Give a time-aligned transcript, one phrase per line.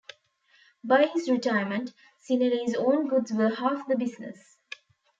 [0.83, 1.93] By his retirement,
[2.27, 4.57] Cinelli's own goods were half the business.